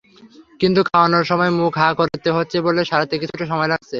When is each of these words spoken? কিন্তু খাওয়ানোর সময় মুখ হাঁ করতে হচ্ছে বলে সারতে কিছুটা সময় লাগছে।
কিন্তু 0.59 0.79
খাওয়ানোর 0.83 1.25
সময় 1.25 1.51
মুখ 1.59 1.73
হাঁ 1.77 1.91
করতে 1.99 2.29
হচ্ছে 2.37 2.57
বলে 2.61 2.81
সারতে 2.85 3.15
কিছুটা 3.21 3.45
সময় 3.45 3.69
লাগছে। 3.69 3.89